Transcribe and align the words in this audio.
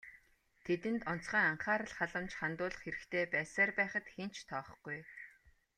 Тэдэнд 0.65 1.01
онцгой 1.11 1.43
анхаарал 1.51 1.91
халамж 1.97 2.31
хандуулах 2.39 2.81
хэрэгтэй 2.83 3.23
байсаар 3.33 3.71
байхад 3.79 4.05
хэн 4.13 4.29
ч 4.35 4.37
тоохгүй. 4.49 4.99